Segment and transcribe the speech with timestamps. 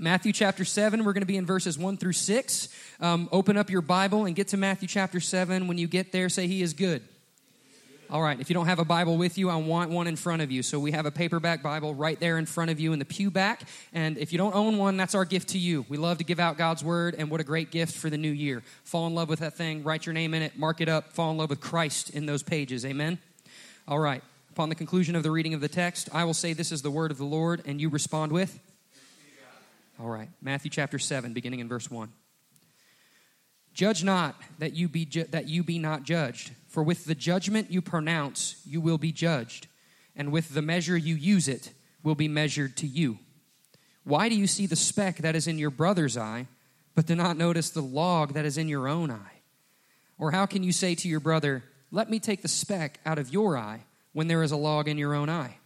[0.00, 2.68] Matthew chapter 7, we're going to be in verses 1 through 6.
[3.00, 5.66] Um, open up your Bible and get to Matthew chapter 7.
[5.66, 7.02] When you get there, say, He is good.
[8.08, 10.40] All right, if you don't have a Bible with you, I want one in front
[10.40, 10.62] of you.
[10.62, 13.28] So we have a paperback Bible right there in front of you in the pew
[13.28, 13.62] back.
[13.92, 15.84] And if you don't own one, that's our gift to you.
[15.88, 18.30] We love to give out God's Word, and what a great gift for the new
[18.30, 18.62] year.
[18.84, 21.32] Fall in love with that thing, write your name in it, mark it up, fall
[21.32, 22.86] in love with Christ in those pages.
[22.86, 23.18] Amen?
[23.88, 24.22] All right,
[24.52, 26.90] upon the conclusion of the reading of the text, I will say, This is the
[26.92, 28.60] Word of the Lord, and you respond with,
[30.00, 32.12] all right, Matthew chapter 7, beginning in verse 1.
[33.74, 37.70] Judge not that you be ju- that you be not judged, for with the judgment
[37.70, 39.66] you pronounce you will be judged,
[40.16, 43.18] and with the measure you use it will be measured to you.
[44.04, 46.46] Why do you see the speck that is in your brother's eye,
[46.94, 49.42] but do not notice the log that is in your own eye?
[50.18, 53.32] Or how can you say to your brother, Let me take the speck out of
[53.32, 55.58] your eye, when there is a log in your own eye?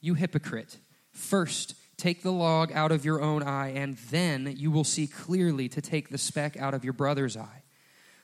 [0.00, 0.78] You hypocrite,
[1.12, 5.68] first Take the log out of your own eye, and then you will see clearly
[5.70, 7.62] to take the speck out of your brother's eye.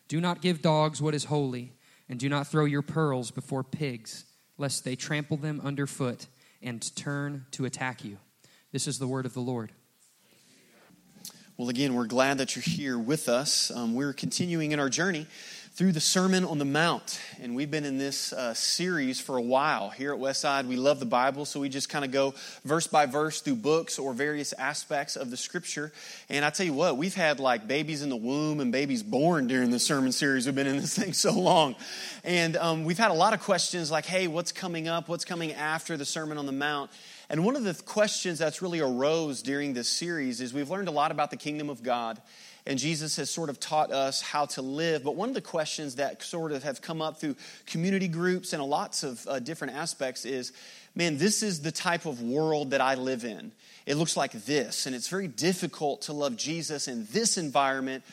[0.09, 1.73] Do not give dogs what is holy,
[2.09, 4.27] and do not throw your pearls before pigs,
[4.59, 6.27] lest they trample them underfoot
[6.61, 8.19] and turn to attack you.
[8.73, 9.73] This is the word of the Lord.
[11.57, 13.71] Well, again, we're glad that you're here with us.
[13.71, 15.27] Um, we're continuing in our journey
[15.75, 17.19] through the Sermon on the Mount.
[17.41, 19.89] And we've been in this uh, series for a while.
[19.89, 23.07] Here at Westside, we love the Bible, so we just kind of go verse by
[23.07, 25.91] verse through books or various aspects of the scripture.
[26.29, 29.47] And I tell you what, we've had like babies in the womb and babies born
[29.47, 30.45] during the sermon series.
[30.45, 31.75] We've been in this thing so long.
[32.23, 35.09] And um, we've had a lot of questions like, hey, what's coming up?
[35.09, 36.91] What's coming after the Sermon on the Mount?
[37.31, 40.93] And one of the questions that's really arose during this series is we've learned a
[40.93, 42.21] lot about the kingdom of God
[42.67, 45.03] and Jesus has sort of taught us how to live.
[45.03, 48.63] But one of the questions that sort of have come up through community groups and
[48.63, 50.53] lots of uh, different aspects is
[50.95, 53.53] man, this is the type of world that I live in.
[53.87, 58.05] It looks like this, and it's very difficult to love Jesus in this environment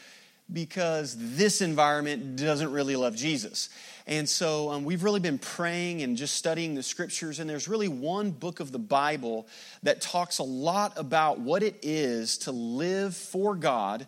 [0.52, 3.70] because this environment doesn't really love Jesus.
[4.08, 7.88] And so um, we've really been praying and just studying the scriptures, and there's really
[7.88, 9.46] one book of the Bible
[9.84, 14.08] that talks a lot about what it is to live for God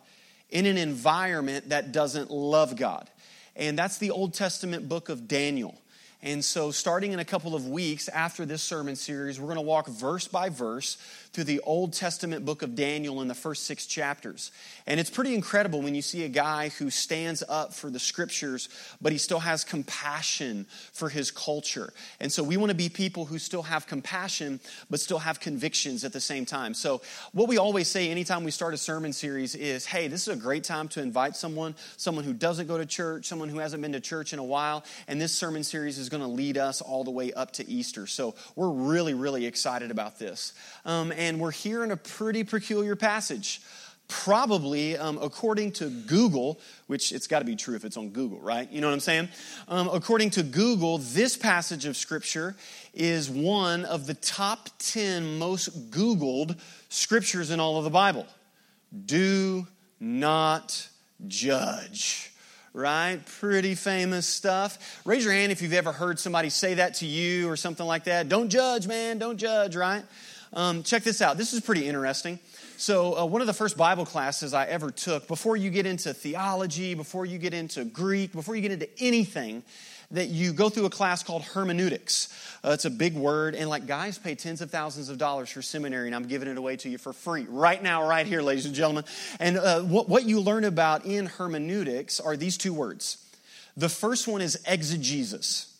[0.51, 3.09] in an environment that doesn't love God.
[3.55, 5.75] And that's the Old Testament book of Daniel.
[6.23, 9.61] And so, starting in a couple of weeks after this sermon series, we're going to
[9.61, 10.97] walk verse by verse
[11.33, 14.51] through the Old Testament book of Daniel in the first six chapters.
[14.85, 18.67] And it's pretty incredible when you see a guy who stands up for the scriptures,
[19.01, 21.93] but he still has compassion for his culture.
[22.19, 24.59] And so we want to be people who still have compassion,
[24.89, 26.73] but still have convictions at the same time.
[26.73, 30.33] So, what we always say anytime we start a sermon series is hey, this is
[30.33, 33.81] a great time to invite someone, someone who doesn't go to church, someone who hasn't
[33.81, 34.83] been to church in a while.
[35.07, 38.05] And this sermon series is going to lead us all the way up to Easter.
[38.05, 40.53] So, we're really, really excited about this.
[40.83, 43.61] Um, and we're here in a pretty peculiar passage.
[44.07, 48.39] Probably, um, according to Google, which it's got to be true if it's on Google,
[48.39, 48.69] right?
[48.71, 49.29] You know what I'm saying?
[49.67, 52.55] Um, according to Google, this passage of Scripture
[52.93, 56.59] is one of the top 10 most Googled
[56.89, 58.25] scriptures in all of the Bible.
[59.05, 59.67] Do
[59.99, 60.89] not
[61.27, 62.31] judge
[62.73, 63.19] right?
[63.39, 65.01] Pretty famous stuff.
[65.05, 68.05] Raise your hand if you've ever heard somebody say that to you or something like
[68.05, 68.29] that.
[68.29, 70.03] Don't judge, man, don't judge, right?
[70.53, 71.37] Um, check this out.
[71.37, 72.39] This is pretty interesting.
[72.77, 76.13] So, uh, one of the first Bible classes I ever took, before you get into
[76.13, 79.63] theology, before you get into Greek, before you get into anything,
[80.11, 82.27] that you go through a class called hermeneutics.
[82.63, 85.61] Uh, it's a big word, and like guys pay tens of thousands of dollars for
[85.61, 88.65] seminary, and I'm giving it away to you for free right now, right here, ladies
[88.65, 89.05] and gentlemen.
[89.39, 93.25] And uh, what, what you learn about in hermeneutics are these two words.
[93.77, 95.70] The first one is exegesis.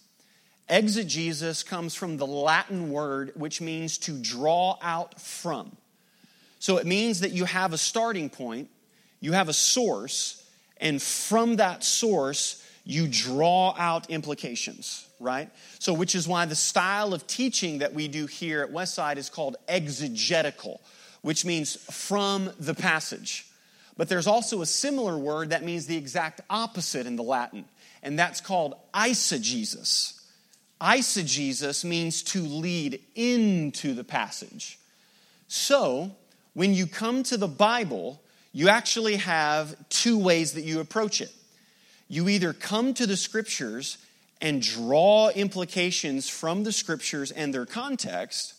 [0.70, 5.76] Exegesis comes from the Latin word which means to draw out from.
[6.60, 8.70] So it means that you have a starting point,
[9.20, 10.42] you have a source,
[10.78, 15.50] and from that source, you draw out implications, right?
[15.80, 19.30] So, which is why the style of teaching that we do here at Westside is
[19.30, 20.82] called exegetical,
[21.22, 23.48] which means from the passage.
[23.98, 27.66] But there's also a similar word that means the exact opposite in the Latin,
[28.02, 30.21] and that's called eisegesis.
[30.82, 34.80] Eisegesis means to lead into the passage.
[35.48, 36.12] So,
[36.54, 41.32] when you come to the Bible, you actually have two ways that you approach it.
[42.08, 43.98] You either come to the scriptures
[44.42, 48.56] and draw implications from the scriptures and their context,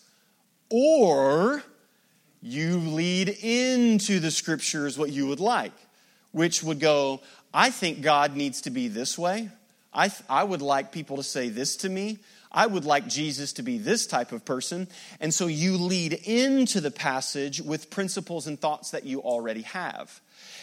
[0.70, 1.62] or
[2.40, 5.72] you lead into the scriptures what you would like,
[6.30, 7.20] which would go,
[7.52, 9.50] I think God needs to be this way,
[9.92, 12.18] I, th- I would like people to say this to me.
[12.50, 14.88] I would like Jesus to be this type of person.
[15.20, 20.20] And so you lead into the passage with principles and thoughts that you already have.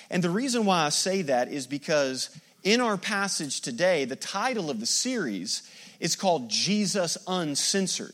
[0.09, 2.29] And the reason why I say that is because
[2.63, 8.13] in our passage today, the title of the series is called Jesus Uncensored.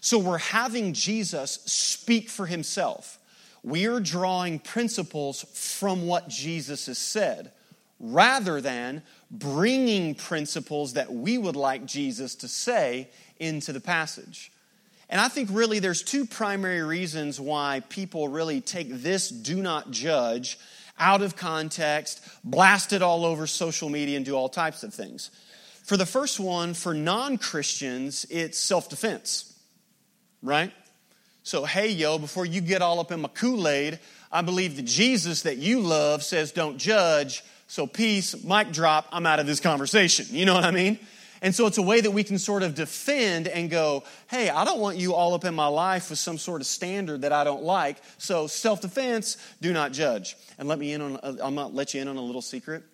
[0.00, 3.18] So we're having Jesus speak for himself.
[3.62, 7.50] We are drawing principles from what Jesus has said
[8.12, 13.08] rather than bringing principles that we would like Jesus to say
[13.38, 14.52] into the passage.
[15.08, 19.90] And I think really there's two primary reasons why people really take this do not
[19.90, 20.58] judge
[20.98, 25.30] out of context, blast it all over social media, and do all types of things.
[25.84, 29.54] For the first one, for non Christians, it's self defense
[30.44, 30.72] right?
[31.42, 33.98] So, hey, yo, before you get all up in my Kool Aid,
[34.30, 37.42] I believe the Jesus that you love says don't judge.
[37.74, 40.26] So, peace, mic drop, I'm out of this conversation.
[40.30, 40.96] You know what I mean?
[41.42, 44.64] And so it's a way that we can sort of defend and go, hey, I
[44.64, 47.42] don't want you all up in my life with some sort of standard that I
[47.42, 47.96] don't like.
[48.16, 50.36] So self defense, do not judge.
[50.56, 52.84] And let me in on, uh, I'm gonna let you in on a little secret.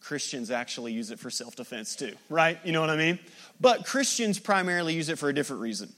[0.00, 2.58] Christians actually use it for self defense too, right?
[2.64, 3.18] You know what I mean?
[3.60, 5.92] But Christians primarily use it for a different reason.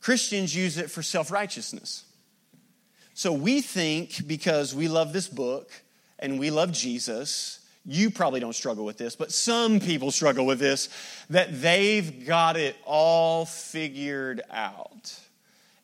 [0.00, 2.04] Christians use it for self righteousness.
[3.14, 5.70] So we think because we love this book
[6.18, 10.58] and we love Jesus, you probably don't struggle with this, but some people struggle with
[10.58, 10.88] this,
[11.30, 15.18] that they've got it all figured out.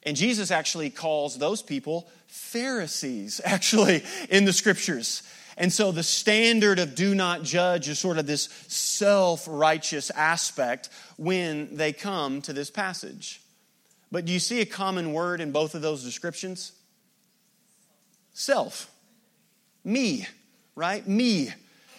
[0.03, 5.23] And Jesus actually calls those people Pharisees, actually, in the scriptures.
[5.59, 10.91] And so the standard of do not judge is sort of this self righteous aspect
[11.17, 13.41] when they come to this passage.
[14.13, 16.73] But do you see a common word in both of those descriptions?
[18.35, 18.91] Self.
[19.83, 20.27] Me,
[20.75, 21.07] right?
[21.09, 21.53] Me.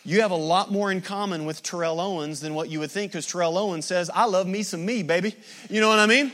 [0.07, 3.12] You have a lot more in common with Terrell Owens than what you would think,
[3.12, 5.36] because Terrell Owens says, I love me some me, baby.
[5.69, 6.31] You know what I mean?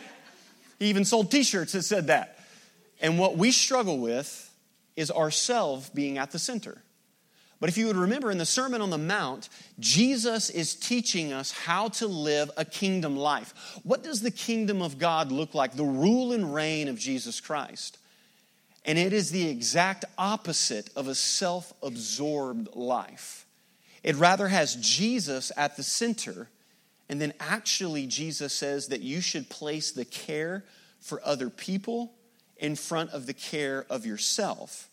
[0.78, 2.38] He even sold t shirts that said that.
[3.02, 4.56] And what we struggle with
[4.96, 6.84] is ourselves being at the center.
[7.60, 9.50] But if you would remember in the Sermon on the Mount,
[9.80, 13.80] Jesus is teaching us how to live a kingdom life.
[13.82, 15.76] What does the kingdom of God look like?
[15.76, 17.98] The rule and reign of Jesus Christ.
[18.86, 23.43] And it is the exact opposite of a self absorbed life.
[24.04, 26.50] It rather has Jesus at the center.
[27.10, 30.66] And then actually, Jesus says that you should place the care
[31.00, 32.14] for other people
[32.58, 34.90] in front of the care of yourself.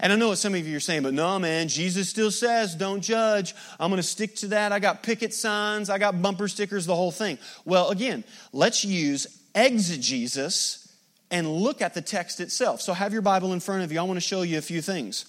[0.00, 2.74] And I know what some of you are saying, but no, man, Jesus still says,
[2.74, 3.54] don't judge.
[3.78, 4.72] I'm going to stick to that.
[4.72, 7.38] I got picket signs, I got bumper stickers, the whole thing.
[7.64, 10.92] Well, again, let's use exegesis
[11.30, 12.80] and look at the text itself.
[12.80, 14.00] So have your Bible in front of you.
[14.00, 15.24] I want to show you a few things.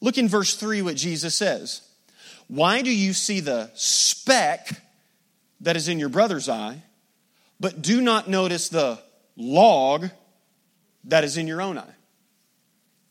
[0.00, 1.82] Look in verse 3 what Jesus says.
[2.48, 4.70] Why do you see the speck
[5.60, 6.82] that is in your brother's eye,
[7.58, 8.98] but do not notice the
[9.36, 10.10] log
[11.04, 11.94] that is in your own eye?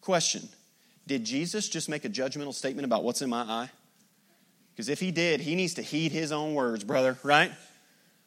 [0.02, 0.48] Question
[1.06, 3.70] did Jesus just make a judgmental statement about what's in my eye?
[4.74, 7.52] Because if he did, he needs to heed his own words, brother, right?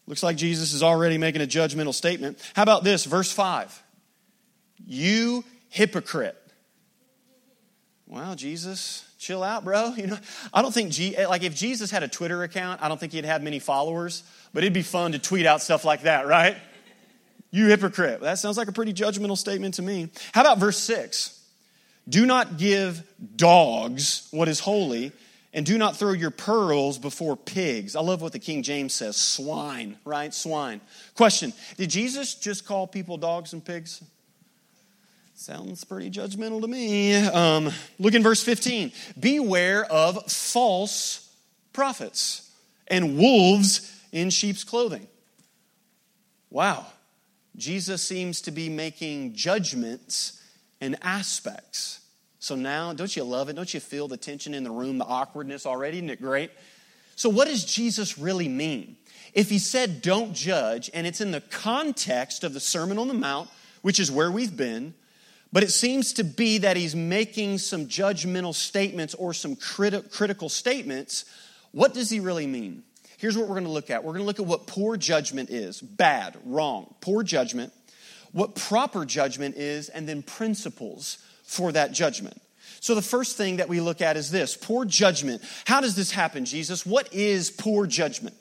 [0.06, 2.38] Looks like Jesus is already making a judgmental statement.
[2.54, 3.82] How about this, verse 5?
[4.86, 6.36] You hypocrite.
[8.06, 9.92] Wow, Jesus, chill out, bro.
[9.96, 10.18] You know,
[10.52, 13.24] I don't think G, like if Jesus had a Twitter account, I don't think he'd
[13.24, 16.56] have many followers, but it'd be fun to tweet out stuff like that, right?
[17.50, 18.20] You hypocrite.
[18.20, 20.10] That sounds like a pretty judgmental statement to me.
[20.32, 21.32] How about verse 6?
[22.08, 23.02] Do not give
[23.34, 25.12] dogs what is holy,
[25.52, 27.96] and do not throw your pearls before pigs.
[27.96, 30.32] I love what the King James says swine, right?
[30.32, 30.80] Swine.
[31.14, 34.02] Question Did Jesus just call people dogs and pigs?
[35.38, 37.14] Sounds pretty judgmental to me.
[37.14, 38.90] Um, look in verse 15.
[39.20, 41.30] Beware of false
[41.74, 42.50] prophets
[42.88, 45.06] and wolves in sheep's clothing.
[46.48, 46.86] Wow.
[47.54, 50.42] Jesus seems to be making judgments
[50.80, 52.00] and aspects.
[52.38, 53.56] So now, don't you love it?
[53.56, 55.98] Don't you feel the tension in the room, the awkwardness already?
[55.98, 56.50] Isn't it great?
[57.14, 58.96] So, what does Jesus really mean?
[59.34, 63.14] If he said, don't judge, and it's in the context of the Sermon on the
[63.14, 63.50] Mount,
[63.82, 64.94] which is where we've been,
[65.56, 70.50] but it seems to be that he's making some judgmental statements or some criti- critical
[70.50, 71.24] statements,
[71.72, 72.82] what does he really mean?
[73.16, 74.04] Here's what we're going to look at.
[74.04, 77.72] We're going to look at what poor judgment is bad, wrong, poor judgment
[78.36, 82.38] what proper judgment is, and then principles for that judgment.
[82.80, 85.40] So, the first thing that we look at is this poor judgment.
[85.64, 86.84] How does this happen, Jesus?
[86.84, 88.36] What is poor judgment?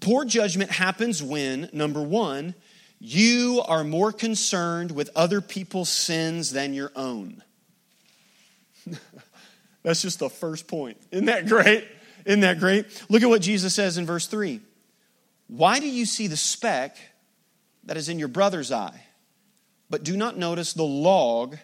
[0.00, 2.54] Poor judgment happens when, number one,
[2.98, 7.42] you are more concerned with other people's sins than your own.
[9.82, 10.96] That's just the first point.
[11.10, 11.86] Isn't that great?
[12.24, 12.86] Isn't that great?
[13.08, 14.60] Look at what Jesus says in verse 3.
[15.48, 16.96] Why do you see the speck
[17.86, 19.04] that is in your brother's eye,
[19.90, 21.56] but do not notice the log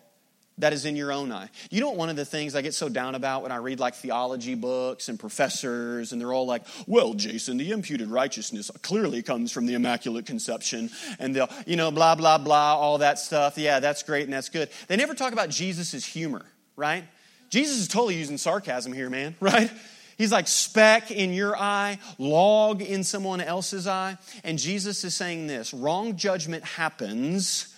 [0.60, 1.48] that is in your own eye.
[1.70, 3.94] You know one of the things I get so down about when I read like
[3.94, 9.52] theology books and professors, and they're all like, well, Jason, the imputed righteousness clearly comes
[9.52, 13.58] from the Immaculate Conception, and they'll, you know, blah, blah, blah, all that stuff.
[13.58, 14.70] Yeah, that's great and that's good.
[14.88, 16.44] They never talk about Jesus' humor,
[16.76, 17.04] right?
[17.48, 19.70] Jesus is totally using sarcasm here, man, right?
[20.16, 24.18] He's like speck in your eye, log in someone else's eye.
[24.44, 27.74] And Jesus is saying this wrong judgment happens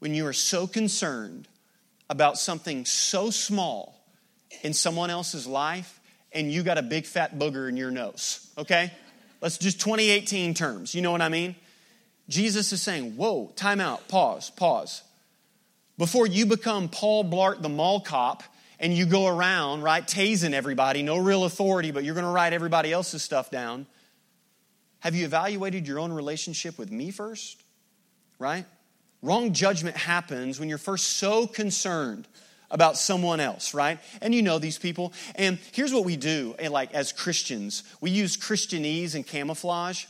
[0.00, 1.48] when you are so concerned
[2.08, 4.00] about something so small
[4.62, 6.00] in someone else's life
[6.32, 8.92] and you got a big fat booger in your nose, okay?
[9.40, 10.94] Let's just 2018 terms.
[10.94, 11.54] You know what I mean?
[12.28, 15.02] Jesus is saying, Whoa, time out, pause, pause.
[15.96, 18.42] Before you become Paul Blart the mall cop
[18.80, 22.92] and you go around, right, tasing everybody, no real authority, but you're to write everybody
[22.92, 23.86] else's stuff down,
[25.00, 27.62] have you evaluated your own relationship with me first?
[28.38, 28.64] Right?
[29.24, 32.28] Wrong judgment happens when you're first so concerned
[32.70, 33.98] about someone else, right?
[34.20, 35.14] And you know these people.
[35.34, 40.04] And here's what we do, like as Christians, we use Christianese and camouflage.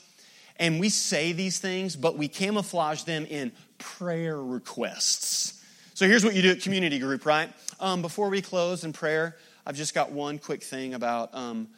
[0.58, 5.62] And we say these things, but we camouflage them in prayer requests.
[5.94, 7.52] So here's what you do at community group, right?
[7.78, 11.68] Um, before we close in prayer, I've just got one quick thing about, um,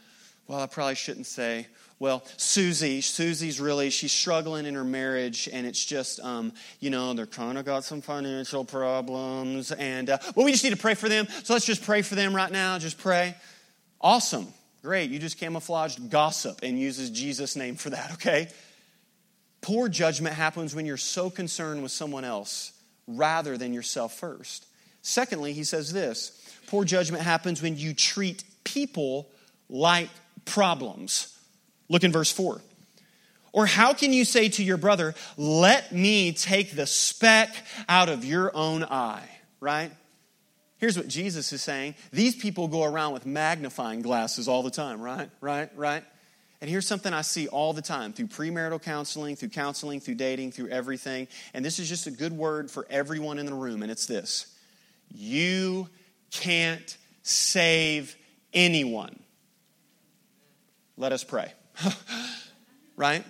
[0.48, 1.66] well, I probably shouldn't say
[1.98, 7.14] well, Susie, Susie's really, she's struggling in her marriage, and it's just, um, you know,
[7.14, 10.94] they're kind of got some financial problems, and, uh, well, we just need to pray
[10.94, 11.26] for them.
[11.44, 12.78] So let's just pray for them right now.
[12.78, 13.34] Just pray.
[13.98, 14.46] Awesome.
[14.82, 15.10] Great.
[15.10, 18.48] You just camouflaged gossip and uses Jesus' name for that, okay?
[19.62, 22.72] Poor judgment happens when you're so concerned with someone else
[23.06, 24.66] rather than yourself first.
[25.00, 29.28] Secondly, he says this poor judgment happens when you treat people
[29.68, 30.10] like
[30.44, 31.35] problems
[31.88, 32.60] Look in verse 4.
[33.52, 37.54] Or how can you say to your brother, Let me take the speck
[37.88, 39.28] out of your own eye?
[39.60, 39.90] Right?
[40.78, 41.94] Here's what Jesus is saying.
[42.12, 45.30] These people go around with magnifying glasses all the time, right?
[45.40, 45.70] Right?
[45.74, 46.04] Right?
[46.60, 50.52] And here's something I see all the time through premarital counseling, through counseling, through dating,
[50.52, 51.28] through everything.
[51.54, 54.54] And this is just a good word for everyone in the room, and it's this
[55.10, 55.88] You
[56.30, 58.16] can't save
[58.52, 59.18] anyone.
[60.96, 61.52] Let us pray.
[62.96, 63.24] right?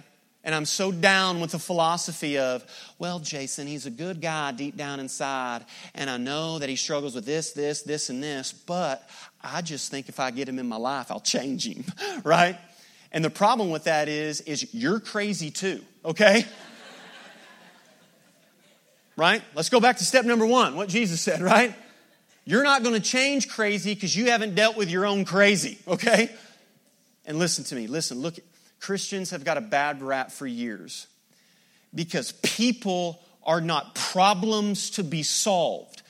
[0.46, 2.64] And I'm so down with the philosophy of,
[3.00, 7.16] well, Jason, he's a good guy deep down inside, and I know that he struggles
[7.16, 9.10] with this, this, this, and this, but
[9.42, 11.84] I just think if I get him in my life, I'll change him,
[12.24, 12.56] right?
[13.10, 16.46] And the problem with that is, is you're crazy too, okay?
[19.16, 19.42] right?
[19.56, 21.74] Let's go back to step number one, what Jesus said, right?
[22.44, 26.30] You're not to change crazy because you haven't dealt with your own crazy, okay?
[27.26, 28.38] And listen to me, listen, look,
[28.80, 31.06] Christians have got a bad rap for years
[31.94, 36.02] because people are not problems to be solved,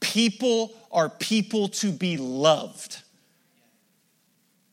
[0.00, 2.98] people are people to be loved.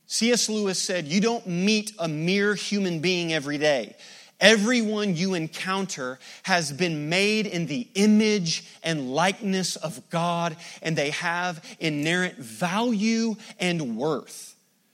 [0.07, 0.49] C.S.
[0.49, 3.95] Lewis said, You don't meet a mere human being every day.
[4.41, 11.11] Everyone you encounter has been made in the image and likeness of God, and they
[11.11, 14.50] have inherent value and worth.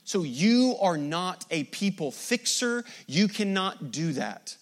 [0.08, 2.86] So you are not a people fixer.
[3.08, 4.56] You cannot do that.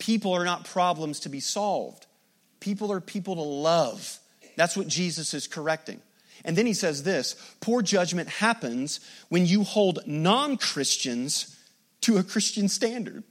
[0.00, 2.06] People are not problems to be solved.
[2.58, 4.18] People are people to love.
[4.56, 6.00] That's what Jesus is correcting.
[6.44, 11.56] And then he says this poor judgment happens when you hold non Christians
[12.00, 13.22] to a Christian standard.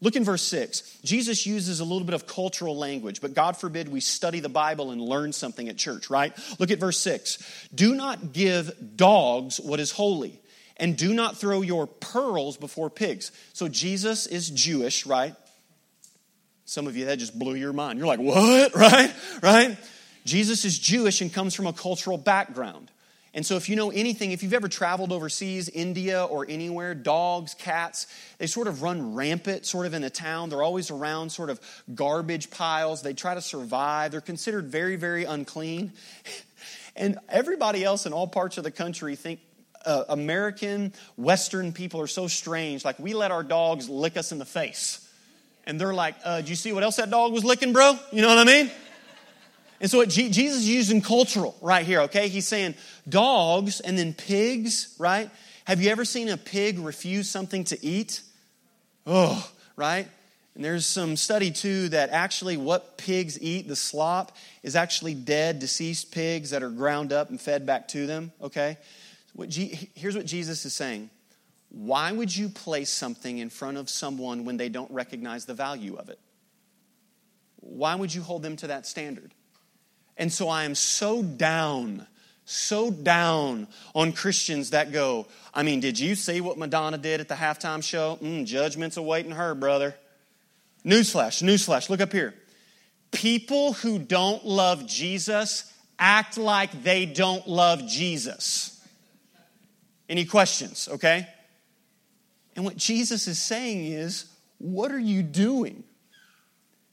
[0.00, 0.98] Look in verse 6.
[1.04, 4.90] Jesus uses a little bit of cultural language, but God forbid we study the Bible
[4.90, 6.36] and learn something at church, right?
[6.58, 7.68] Look at verse 6.
[7.72, 10.40] Do not give dogs what is holy
[10.76, 13.32] and do not throw your pearls before pigs.
[13.52, 15.34] So Jesus is Jewish, right?
[16.64, 17.98] Some of you, that just blew your mind.
[17.98, 18.74] You're like, what?
[18.76, 19.14] Right?
[19.42, 19.76] Right?
[20.24, 22.90] Jesus is Jewish and comes from a cultural background.
[23.32, 27.52] And so, if you know anything, if you've ever traveled overseas, India or anywhere, dogs,
[27.52, 28.06] cats,
[28.38, 30.48] they sort of run rampant sort of in a town.
[30.48, 31.60] They're always around sort of
[31.94, 33.02] garbage piles.
[33.02, 34.10] They try to survive.
[34.10, 35.92] They're considered very, very unclean.
[36.96, 39.40] And everybody else in all parts of the country think
[39.86, 42.84] uh, American Western people are so strange.
[42.84, 45.08] Like, we let our dogs lick us in the face.
[45.64, 47.98] And they're like, uh, do you see what else that dog was licking, bro?
[48.12, 48.70] You know what I mean?
[49.80, 52.28] And so, G- Jesus is using cultural right here, okay?
[52.28, 52.74] He's saying
[53.08, 55.30] dogs and then pigs, right?
[55.64, 58.22] Have you ever seen a pig refuse something to eat?
[59.06, 60.08] Oh, right?
[60.54, 65.58] And there's some study too that actually what pigs eat, the slop, is actually dead,
[65.58, 68.78] deceased pigs that are ground up and fed back to them, okay?
[69.36, 71.10] What here's what Jesus is saying
[71.68, 75.94] Why would you place something in front of someone when they don't recognize the value
[75.96, 76.18] of it?
[77.60, 79.32] Why would you hold them to that standard?
[80.16, 82.06] And so I am so down,
[82.46, 87.28] so down on Christians that go, I mean, did you see what Madonna did at
[87.28, 88.18] the halftime show?
[88.22, 89.94] Mm, judgment's awaiting her, brother.
[90.86, 92.34] Newsflash, newsflash, look up here.
[93.10, 98.75] People who don't love Jesus act like they don't love Jesus.
[100.08, 101.28] Any questions, okay?
[102.54, 104.26] And what Jesus is saying is,
[104.58, 105.84] what are you doing?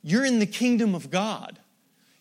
[0.04, 1.60] You're in the kingdom of God.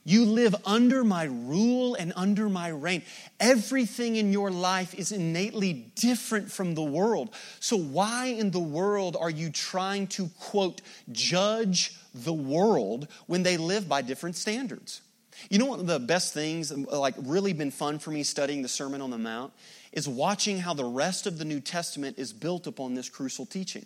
[0.05, 3.03] You live under my rule and under my reign.
[3.39, 7.35] Everything in your life is innately different from the world.
[7.61, 10.81] So, why in the world are you trying to, quote,
[11.13, 15.03] judge the world when they live by different standards?
[15.51, 18.69] You know, one of the best things, like, really been fun for me studying the
[18.69, 19.53] Sermon on the Mount
[19.93, 23.85] is watching how the rest of the New Testament is built upon this crucial teaching.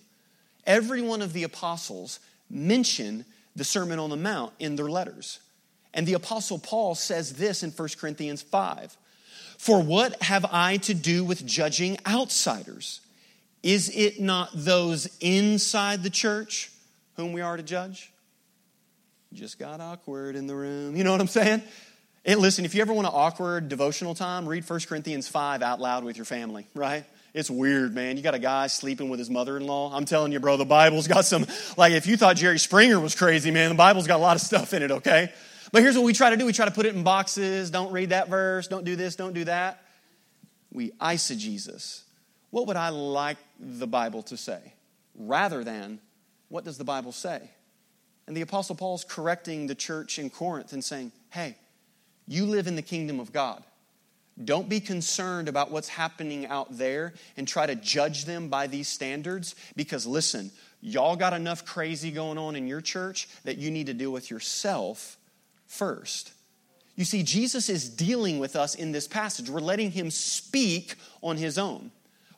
[0.65, 5.41] Every one of the apostles mention the Sermon on the Mount in their letters.
[5.95, 8.97] And the Apostle Paul says this in 1 Corinthians 5
[9.59, 13.01] For what have I to do with judging outsiders?
[13.63, 16.71] Is it not those inside the church
[17.15, 18.13] whom we are to judge?
[19.33, 20.95] Just got awkward in the room.
[20.95, 21.63] You know what I'm saying?
[22.27, 25.81] And listen, if you ever want an awkward devotional time, read 1 Corinthians 5 out
[25.81, 27.05] loud with your family, right?
[27.33, 28.17] It's weird, man.
[28.17, 29.95] You got a guy sleeping with his mother in law.
[29.95, 33.15] I'm telling you, bro, the Bible's got some, like, if you thought Jerry Springer was
[33.15, 35.33] crazy, man, the Bible's got a lot of stuff in it, okay?
[35.71, 37.71] But here's what we try to do we try to put it in boxes.
[37.71, 38.67] Don't read that verse.
[38.67, 39.15] Don't do this.
[39.15, 39.81] Don't do that.
[40.73, 42.03] We eisegesis.
[42.51, 44.73] What would I like the Bible to say?
[45.15, 46.01] Rather than,
[46.49, 47.51] what does the Bible say?
[48.27, 51.57] And the Apostle Paul's correcting the church in Corinth and saying, hey,
[52.27, 53.63] you live in the kingdom of God.
[54.45, 58.87] Don't be concerned about what's happening out there and try to judge them by these
[58.87, 60.51] standards because, listen,
[60.83, 64.31] y'all got enough crazy going on in your church that you need to deal with
[64.31, 65.17] yourself
[65.67, 66.33] first.
[66.97, 69.49] You see, Jesus is dealing with us in this passage.
[69.49, 71.91] We're letting him speak on his own.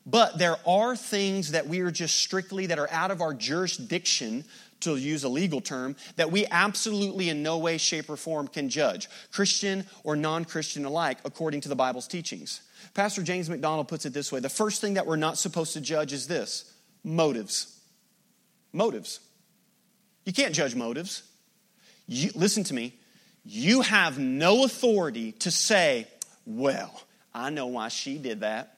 [0.06, 4.44] But there are things that we are just strictly that are out of our jurisdiction,
[4.80, 8.68] to use a legal term, that we absolutely in no way, shape, or form can
[8.68, 12.62] judge, Christian or non Christian alike, according to the Bible's teachings.
[12.94, 15.80] Pastor James MacDonald puts it this way the first thing that we're not supposed to
[15.80, 16.72] judge is this
[17.04, 17.74] motives.
[18.72, 19.20] Motives.
[20.24, 21.22] You can't judge motives.
[22.06, 22.94] You, listen to me
[23.50, 26.06] you have no authority to say,
[26.44, 27.02] Well,
[27.34, 28.76] I know why she did that.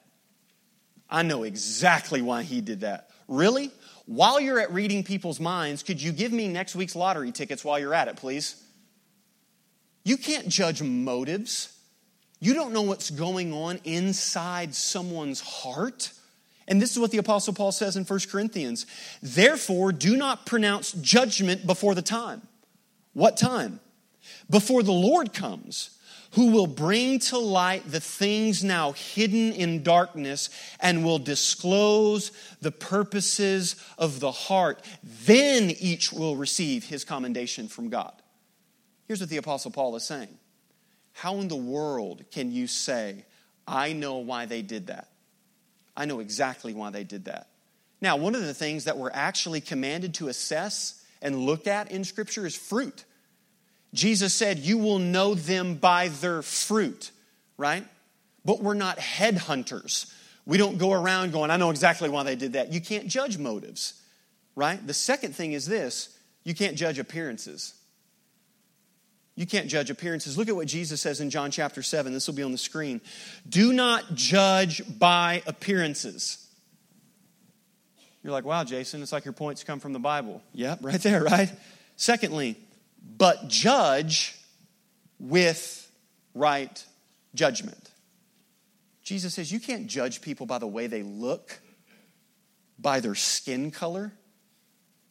[1.08, 3.10] I know exactly why he did that.
[3.26, 3.72] Really?
[4.10, 7.78] While you're at reading people's minds, could you give me next week's lottery tickets while
[7.78, 8.60] you're at it, please?
[10.02, 11.72] You can't judge motives.
[12.40, 16.10] You don't know what's going on inside someone's heart.
[16.66, 18.84] And this is what the Apostle Paul says in 1 Corinthians.
[19.22, 22.42] Therefore, do not pronounce judgment before the time.
[23.12, 23.78] What time?
[24.48, 25.90] before the Lord comes,
[26.32, 32.70] who will bring to light the things now hidden in darkness and will disclose the
[32.70, 34.84] purposes of the heart.
[35.02, 38.12] Then each will receive his commendation from God.
[39.08, 40.38] Here's what the Apostle Paul is saying
[41.12, 43.24] How in the world can you say,
[43.66, 45.08] I know why they did that?
[45.96, 47.48] I know exactly why they did that.
[48.00, 52.04] Now, one of the things that we're actually commanded to assess and look at in
[52.04, 53.04] Scripture is fruit.
[53.92, 57.10] Jesus said, You will know them by their fruit,
[57.56, 57.84] right?
[58.44, 60.12] But we're not headhunters.
[60.46, 62.72] We don't go around going, I know exactly why they did that.
[62.72, 64.00] You can't judge motives,
[64.56, 64.84] right?
[64.84, 67.74] The second thing is this you can't judge appearances.
[69.36, 70.36] You can't judge appearances.
[70.36, 72.12] Look at what Jesus says in John chapter 7.
[72.12, 73.00] This will be on the screen.
[73.48, 76.46] Do not judge by appearances.
[78.22, 80.42] You're like, wow, Jason, it's like your points come from the Bible.
[80.52, 81.50] Yep, right there, right?
[81.96, 82.56] Secondly,
[83.02, 84.36] but judge
[85.18, 85.90] with
[86.34, 86.84] right
[87.34, 87.90] judgment.
[89.02, 91.60] Jesus says you can't judge people by the way they look,
[92.78, 94.12] by their skin color,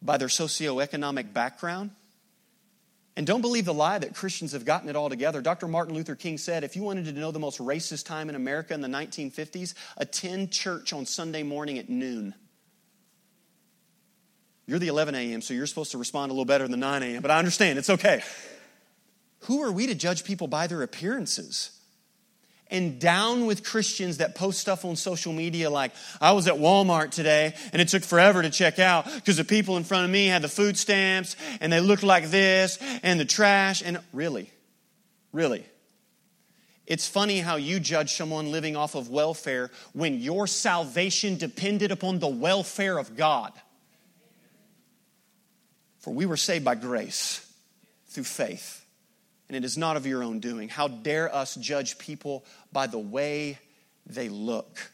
[0.01, 1.91] by their socioeconomic background.
[3.15, 5.41] And don't believe the lie that Christians have gotten it all together.
[5.41, 5.67] Dr.
[5.67, 8.73] Martin Luther King said if you wanted to know the most racist time in America
[8.73, 12.33] in the 1950s, attend church on Sunday morning at noon.
[14.69, 17.01] You're the 11 a.m., so you're supposed to respond a little better than the 9
[17.01, 17.79] a.m., but I understand.
[17.79, 18.21] It's okay.
[19.45, 21.71] Who are we to judge people by their appearances?
[22.69, 27.09] And down with Christians that post stuff on social media like, I was at Walmart
[27.09, 30.27] today and it took forever to check out because the people in front of me
[30.27, 33.81] had the food stamps and they looked like this and the trash.
[33.83, 34.51] And really,
[35.33, 35.65] really,
[36.89, 42.17] It's funny how you judge someone living off of welfare when your salvation depended upon
[42.17, 43.51] the welfare of God.
[45.99, 47.45] For we were saved by grace
[48.07, 48.85] through faith,
[49.47, 50.69] and it is not of your own doing.
[50.69, 53.59] How dare us judge people by the way
[54.05, 54.91] they look?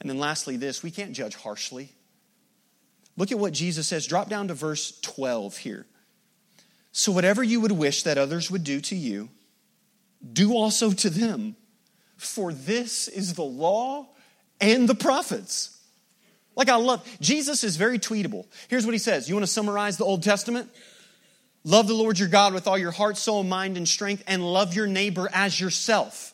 [0.00, 1.92] And then, lastly, this we can't judge harshly.
[3.16, 4.06] Look at what Jesus says.
[4.06, 5.86] Drop down to verse 12 here.
[6.92, 9.28] So, whatever you would wish that others would do to you,
[10.32, 11.56] do also to them.
[12.16, 14.08] For this is the law
[14.60, 15.75] and the prophets.
[16.56, 18.46] Like I love, Jesus is very tweetable.
[18.68, 20.70] Here's what he says You want to summarize the Old Testament?
[21.64, 24.74] Love the Lord your God with all your heart, soul, mind, and strength, and love
[24.74, 26.32] your neighbor as yourself.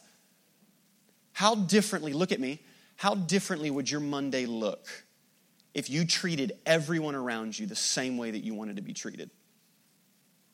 [1.32, 2.60] How differently, look at me,
[2.96, 4.86] how differently would your Monday look
[5.72, 9.30] if you treated everyone around you the same way that you wanted to be treated?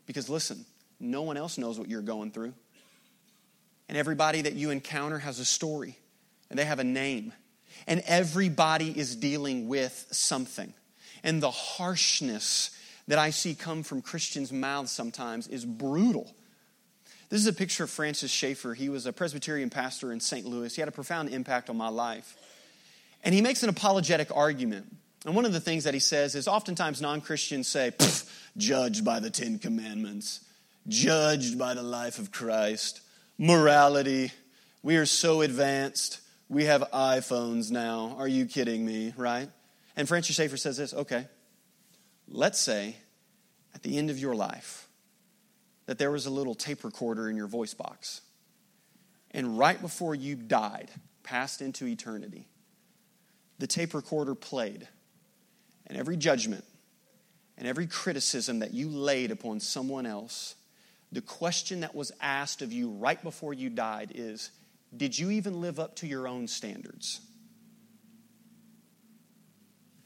[0.07, 0.65] Because listen,
[1.01, 2.55] no one else knows what you're going through.
[3.89, 5.99] And everybody that you encounter has a story,
[6.51, 7.33] and they have a name.
[7.89, 10.73] And everybody is dealing with something.
[11.25, 12.71] And the harshness
[13.09, 16.33] that I see come from Christians' mouths sometimes is brutal.
[17.31, 18.75] This is a picture of Francis Schaeffer.
[18.75, 20.47] He was a Presbyterian pastor in St.
[20.47, 20.75] Louis.
[20.75, 22.37] He had a profound impact on my life.
[23.25, 24.95] And he makes an apologetic argument.
[25.27, 27.91] And one of the things that he says is oftentimes non Christians say,
[28.57, 30.45] judged by the Ten Commandments,
[30.87, 33.01] judged by the life of Christ
[33.39, 34.33] morality.
[34.83, 36.21] We are so advanced.
[36.49, 38.17] We have iPhones now.
[38.19, 39.49] Are you kidding me, right?
[39.97, 41.27] And Francis Schaeffer says this okay,
[42.29, 42.97] let's say
[43.75, 44.89] at the end of your life
[45.87, 48.21] that there was a little tape recorder in your voice box.
[49.31, 50.91] And right before you died,
[51.23, 52.47] passed into eternity,
[53.59, 54.89] the tape recorder played.
[55.87, 56.65] And every judgment
[57.57, 60.55] and every criticism that you laid upon someone else
[61.11, 64.51] the question that was asked of you right before you died is
[64.97, 67.21] Did you even live up to your own standards?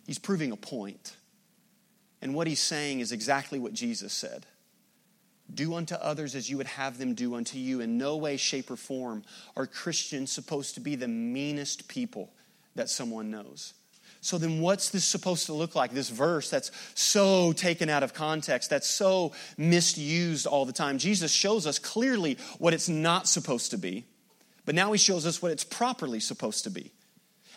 [0.06, 1.16] He's proving a point.
[2.20, 4.46] And what he's saying is exactly what Jesus said
[5.52, 7.80] Do unto others as you would have them do unto you.
[7.80, 9.24] In no way, shape, or form
[9.56, 12.32] are Christians supposed to be the meanest people
[12.74, 13.74] that someone knows.
[14.20, 15.92] So then, what's this supposed to look like?
[15.92, 20.98] This verse that's so taken out of context, that's so misused all the time.
[20.98, 24.04] Jesus shows us clearly what it's not supposed to be,
[24.64, 26.92] but now he shows us what it's properly supposed to be.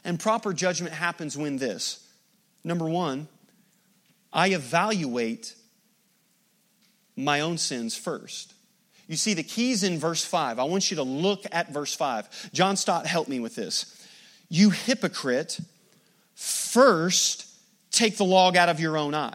[0.04, 2.08] And proper judgment happens when this
[2.64, 3.28] number one,
[4.34, 5.56] I evaluate
[7.16, 8.54] my own sins first.
[9.08, 10.60] You see, the keys in verse 5.
[10.60, 12.52] I want you to look at verse 5.
[12.54, 14.08] John Stott help me with this.
[14.50, 15.60] You hypocrite
[16.34, 17.48] first
[17.92, 19.34] take the log out of your own eye.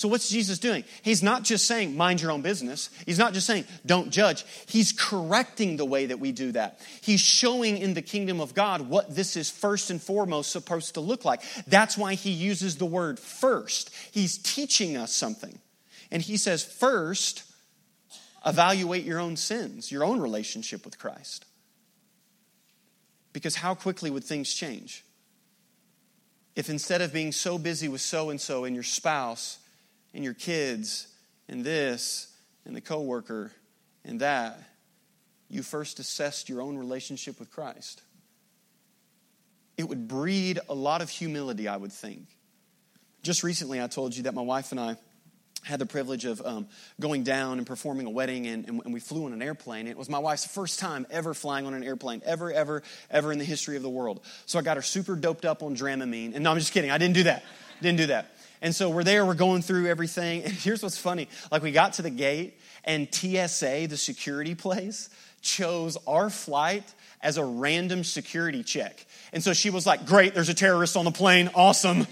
[0.00, 0.84] So, what's Jesus doing?
[1.02, 2.88] He's not just saying, mind your own business.
[3.04, 4.46] He's not just saying, don't judge.
[4.64, 6.80] He's correcting the way that we do that.
[7.02, 11.00] He's showing in the kingdom of God what this is first and foremost supposed to
[11.00, 11.42] look like.
[11.66, 13.90] That's why he uses the word first.
[14.10, 15.58] He's teaching us something.
[16.10, 17.42] And he says, first,
[18.46, 21.44] evaluate your own sins, your own relationship with Christ.
[23.34, 25.04] Because how quickly would things change?
[26.56, 29.59] if instead of being so busy with so and so and your spouse
[30.14, 31.08] and your kids
[31.48, 33.52] and this and the coworker
[34.04, 34.58] and that,
[35.48, 38.02] you first assessed your own relationship with Christ.
[39.76, 42.26] It would breed a lot of humility, I would think.
[43.22, 44.96] Just recently, I told you that my wife and I
[45.62, 46.68] had the privilege of um,
[46.98, 49.86] going down and performing a wedding, and, and, we flew on an airplane.
[49.86, 53.38] It was my wife's first time ever flying on an airplane, ever, ever, ever in
[53.38, 54.24] the history of the world.
[54.46, 56.34] So I got her super doped up on Dramamine.
[56.34, 56.90] And no, I'm just kidding.
[56.90, 57.44] I didn't do that.
[57.82, 58.34] Didn't do that.
[58.62, 60.42] And so we're there, we're going through everything.
[60.50, 65.10] And here's what's funny like, we got to the gate, and TSA, the security place,
[65.42, 66.84] chose our flight
[67.22, 69.06] as a random security check.
[69.32, 71.50] And so she was like, Great, there's a terrorist on the plane.
[71.54, 72.06] Awesome.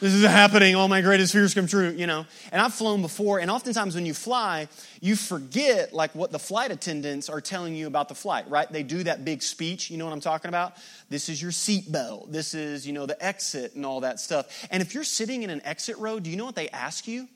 [0.00, 0.76] This is happening.
[0.76, 2.24] All my greatest fears come true, you know.
[2.52, 4.68] And I've flown before, and oftentimes when you fly,
[5.00, 8.70] you forget like what the flight attendants are telling you about the flight, right?
[8.70, 10.74] They do that big speech, you know what I'm talking about?
[11.08, 12.30] This is your seatbelt.
[12.30, 14.68] This is, you know, the exit and all that stuff.
[14.70, 17.26] And if you're sitting in an exit row, do you know what they ask you?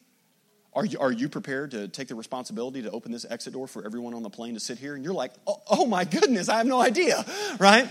[0.72, 3.84] Are you, are you prepared to take the responsibility to open this exit door for
[3.84, 4.94] everyone on the plane to sit here?
[4.94, 7.24] And you're like, oh, oh my goodness, I have no idea,
[7.58, 7.88] right?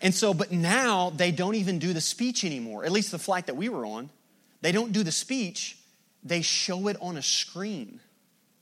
[0.00, 3.46] And so, but now they don't even do the speech anymore, at least the flight
[3.46, 4.10] that we were on.
[4.60, 5.78] They don't do the speech,
[6.22, 8.00] they show it on a screen,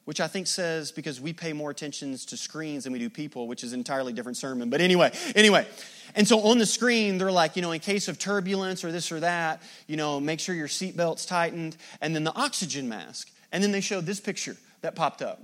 [0.04, 3.48] which I think says because we pay more attention to screens than we do people,
[3.48, 4.70] which is an entirely different sermon.
[4.70, 5.66] But anyway, anyway.
[6.14, 9.10] And so on the screen, they're like, you know, in case of turbulence or this
[9.10, 13.30] or that, you know, make sure your seatbelt's tightened, and then the oxygen mask.
[13.52, 15.42] And then they showed this picture that popped up.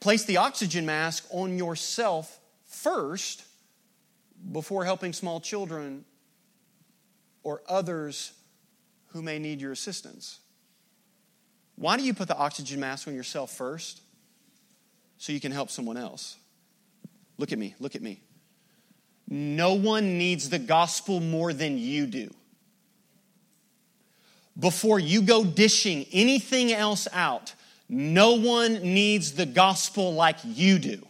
[0.00, 3.44] Place the oxygen mask on yourself first
[4.52, 6.04] before helping small children
[7.42, 8.32] or others
[9.08, 10.40] who may need your assistance?
[11.76, 14.02] Why do you put the oxygen mask on yourself first?
[15.16, 16.36] So you can help someone else.
[17.38, 18.20] Look at me, look at me.
[19.28, 22.32] No one needs the gospel more than you do.
[24.58, 27.54] Before you go dishing anything else out,
[27.88, 31.06] no one needs the gospel like you do.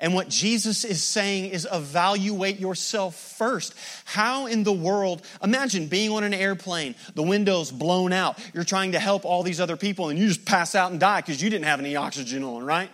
[0.00, 3.74] And what Jesus is saying is evaluate yourself first.
[4.04, 8.92] How in the world, imagine being on an airplane, the window's blown out, you're trying
[8.92, 11.50] to help all these other people, and you just pass out and die because you
[11.50, 12.90] didn't have any oxygen on, right?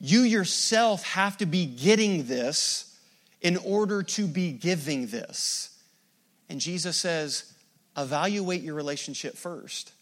[0.00, 2.96] You yourself have to be getting this
[3.40, 5.76] in order to be giving this.
[6.48, 7.52] And Jesus says,
[7.96, 9.92] evaluate your relationship first.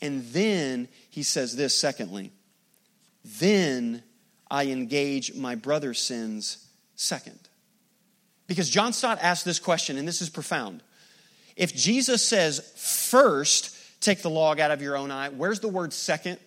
[0.00, 2.32] And then he says this, secondly,
[3.24, 4.02] then
[4.54, 6.64] I engage my brother's sins
[6.94, 7.40] second.
[8.46, 10.80] Because John Stott asked this question, and this is profound.
[11.56, 15.92] If Jesus says, first, take the log out of your own eye, where's the word
[15.92, 16.38] second?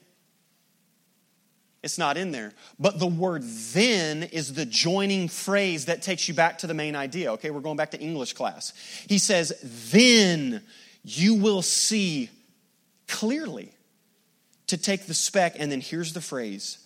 [1.83, 2.53] It's not in there.
[2.79, 6.95] But the word then is the joining phrase that takes you back to the main
[6.95, 7.33] idea.
[7.33, 8.71] Okay, we're going back to English class.
[9.09, 9.51] He says,
[9.91, 10.63] then
[11.03, 12.29] you will see
[13.09, 13.73] clearly
[14.67, 16.77] to take the speck, and then here's the phrase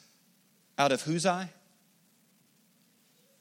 [0.82, 1.48] out of whose eye?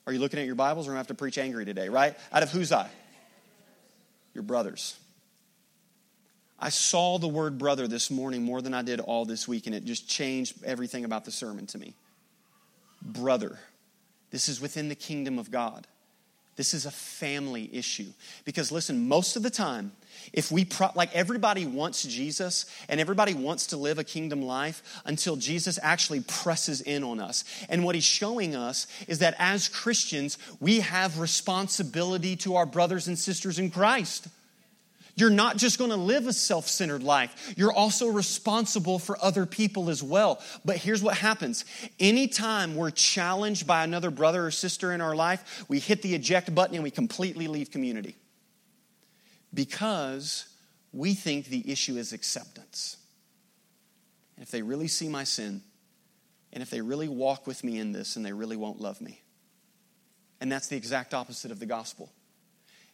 [0.07, 2.15] Are you looking at your Bibles or I have to preach angry today, right?
[2.31, 2.91] Out of whose eye?
[4.35, 4.95] Your brother's.
[6.59, 9.75] I saw the word brother this morning more than I did all this week, and
[9.75, 11.95] it just changed everything about the sermon to me.
[13.01, 13.59] Brother.
[14.31, 15.87] This is within the kingdom of God.
[16.61, 18.09] This is a family issue.
[18.45, 19.93] Because listen, most of the time,
[20.35, 25.01] if we, pro- like everybody wants Jesus and everybody wants to live a kingdom life
[25.07, 27.45] until Jesus actually presses in on us.
[27.71, 33.09] And what he's showing us is that as Christians, we have responsibility to our brothers
[33.09, 34.29] and sisters in Christ.
[35.21, 39.47] You're not just going to live a self centered life, you're also responsible for other
[39.47, 40.43] people as well.
[40.65, 41.65] But here's what happens
[41.99, 46.55] anytime we're challenged by another brother or sister in our life, we hit the eject
[46.55, 48.17] button and we completely leave community
[49.53, 50.47] because
[50.93, 52.97] we think the issue is acceptance.
[54.39, 55.63] If they really see my sin,
[56.53, 59.21] and if they really walk with me in this, and they really won't love me.
[60.41, 62.11] And that's the exact opposite of the gospel.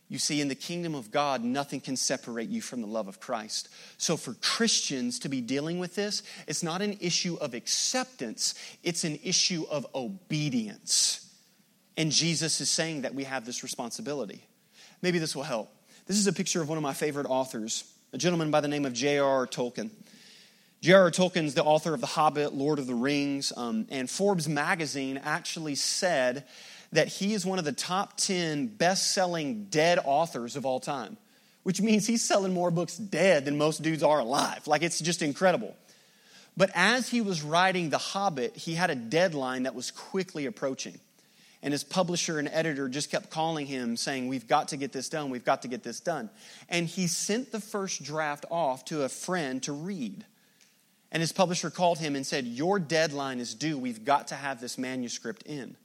[0.09, 3.19] You see, in the kingdom of God, nothing can separate you from the love of
[3.19, 3.69] Christ.
[3.99, 9.03] So, for Christians to be dealing with this, it's not an issue of acceptance, it's
[9.03, 11.23] an issue of obedience.
[11.97, 14.45] And Jesus is saying that we have this responsibility.
[15.03, 15.71] Maybe this will help.
[16.07, 18.85] This is a picture of one of my favorite authors, a gentleman by the name
[18.85, 19.47] of J.R.R.
[19.47, 19.91] Tolkien.
[20.83, 21.11] J.R.R.
[21.11, 25.75] Tolkien's the author of The Hobbit, Lord of the Rings, um, and Forbes magazine actually
[25.75, 26.45] said
[26.93, 31.17] that he is one of the top 10 best selling dead authors of all time,
[31.63, 34.67] which means he's selling more books dead than most dudes are alive.
[34.67, 35.75] Like, it's just incredible.
[36.57, 40.99] But as he was writing The Hobbit, he had a deadline that was quickly approaching.
[41.63, 45.09] And his publisher and editor just kept calling him, saying, We've got to get this
[45.09, 45.31] done.
[45.31, 46.31] We've got to get this done.
[46.69, 50.25] And he sent the first draft off to a friend to read.
[51.11, 53.79] And his publisher called him and said, Your deadline is due.
[53.79, 55.77] We've got to have this manuscript in.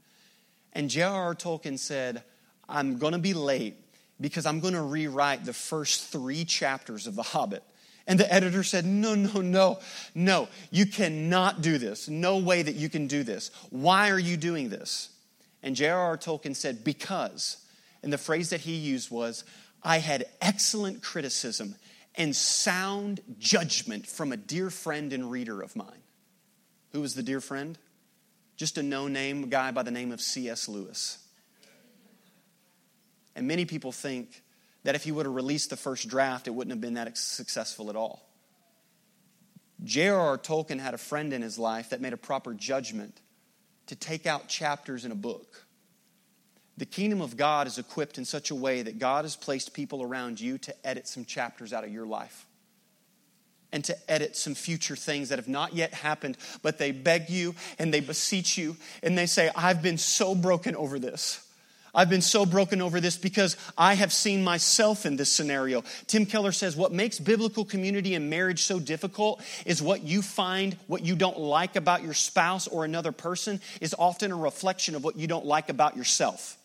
[0.74, 1.36] And J.R.R.
[1.36, 2.24] Tolkien said,
[2.68, 3.76] I'm going to be late
[4.20, 7.64] because I'm going to rewrite the first three chapters of The Hobbit.
[8.08, 9.80] And the editor said, No, no, no,
[10.16, 12.08] no, you cannot do this.
[12.08, 13.52] No way that you can do this.
[13.70, 15.10] Why are you doing this?
[15.64, 16.18] And J.R.R.
[16.18, 17.58] Tolkien said, Because.
[18.04, 19.44] And the phrase that he used was,
[19.84, 21.76] I had excellent criticism
[22.16, 26.02] and sound judgment from a dear friend and reader of mine.
[26.92, 27.78] Who was the dear friend?
[28.58, 30.68] Just a no name guy by the name of C.S.
[30.68, 31.18] Lewis.
[33.36, 34.44] And many people think
[34.84, 37.90] that if he would have released the first draft, it wouldn't have been that successful
[37.90, 38.28] at all.
[39.84, 40.38] J.R.R.
[40.38, 43.20] Tolkien had a friend in his life that made a proper judgment
[43.88, 45.66] to take out chapters in a book.
[46.78, 50.04] The kingdom of God is equipped in such a way that God has placed people
[50.04, 52.46] around you to edit some chapters out of your life
[53.72, 57.56] and to edit some future things that have not yet happened, but they beg you
[57.80, 61.48] and they beseech you and they say, I've been so broken over this.
[61.94, 65.84] I've been so broken over this because I have seen myself in this scenario.
[66.08, 70.78] Tim Keller says what makes biblical community and marriage so difficult is what you find,
[70.88, 75.04] what you don't like about your spouse or another person is often a reflection of
[75.04, 76.58] what you don't like about yourself.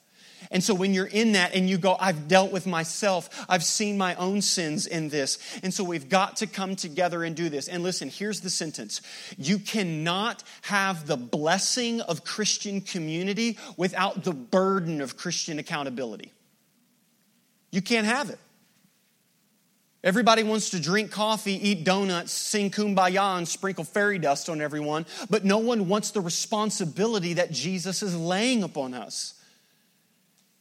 [0.51, 3.99] And so when you're in that and you go, I've dealt with myself, I've seen
[3.99, 5.39] my own sins in this.
[5.63, 7.69] And so we've got to come together and do this.
[7.69, 9.01] And listen, here's the sentence
[9.37, 16.33] You cannot have the blessing of Christian community without the burden of Christian accountability.
[17.71, 18.39] You can't have it.
[20.07, 25.05] Everybody wants to drink coffee, eat donuts, sing kumbaya, and sprinkle fairy dust on everyone,
[25.29, 29.36] but no one wants the responsibility that Jesus is laying upon us.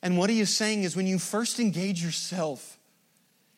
[0.05, 2.77] And what he is saying is when you first engage yourself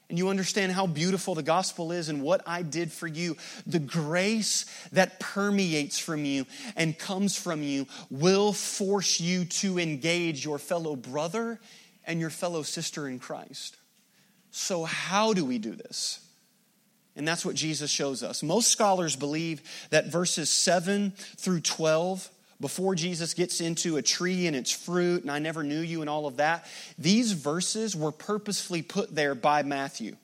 [0.08, 3.80] and you understand how beautiful the gospel is and what I did for you, the
[3.80, 6.46] grace that permeates from you
[6.78, 11.60] and comes from you will force you to engage your fellow brother
[12.06, 13.76] and your fellow sister in Christ.
[14.50, 16.26] So, how do we do this?
[17.18, 18.42] And that's what Jesus shows us.
[18.42, 22.30] Most scholars believe that verses 7 through 12
[22.60, 26.10] before Jesus gets into a tree and its fruit, and I never knew you, and
[26.10, 26.66] all of that,
[26.98, 30.16] these verses were purposefully put there by Matthew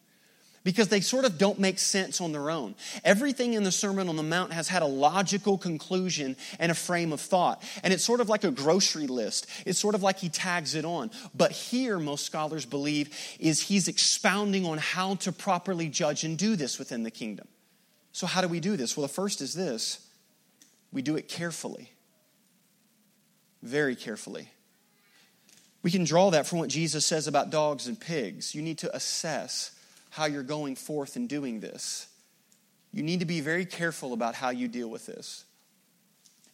[0.63, 2.75] because they sort of don't make sense on their own.
[3.03, 7.11] Everything in the Sermon on the Mount has had a logical conclusion and a frame
[7.11, 7.61] of thought.
[7.83, 10.85] And it's sort of like a grocery list, it's sort of like he tags it
[10.85, 11.11] on.
[11.35, 16.55] But here, most scholars believe, is he's expounding on how to properly judge and do
[16.55, 17.47] this within the kingdom.
[18.11, 18.95] So, how do we do this?
[18.95, 20.07] Well, the first is this
[20.91, 21.92] we do it carefully
[23.63, 24.49] very carefully.
[25.81, 28.53] We can draw that from what Jesus says about dogs and pigs.
[28.53, 29.71] You need to assess
[30.11, 32.07] how you're going forth in doing this.
[32.91, 35.45] You need to be very careful about how you deal with this.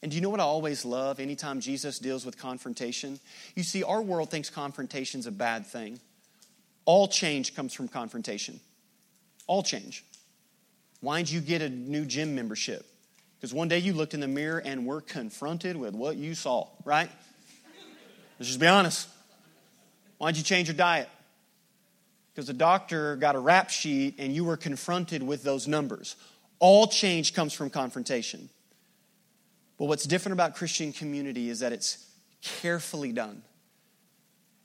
[0.01, 3.19] And do you know what I always love anytime Jesus deals with confrontation?
[3.55, 5.99] You see, our world thinks confrontation's a bad thing.
[6.85, 8.61] All change comes from confrontation.
[9.45, 10.05] All change.
[11.01, 12.85] Why'd you get a new gym membership?
[13.39, 16.67] Because one day you looked in the mirror and were confronted with what you saw,
[16.83, 17.09] right?
[18.37, 19.07] Let's just be honest.
[20.17, 21.09] Why'd you change your diet?
[22.33, 26.17] Because the doctor got a rap sheet and you were confronted with those numbers.
[26.59, 28.49] All change comes from confrontation.
[29.77, 32.05] But what's different about Christian community is that it's
[32.41, 33.43] carefully done.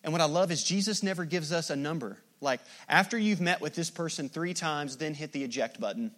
[0.02, 2.18] And what I love is Jesus never gives us a number.
[2.40, 6.10] Like, after you've met with this person three times, then hit the eject button.